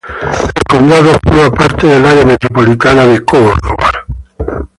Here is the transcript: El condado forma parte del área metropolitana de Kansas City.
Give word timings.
El 0.55 0.63
condado 0.67 1.19
forma 1.23 1.51
parte 1.51 1.85
del 1.85 2.03
área 2.03 2.25
metropolitana 2.25 3.05
de 3.05 3.23
Kansas 3.23 3.53
City. 4.35 4.67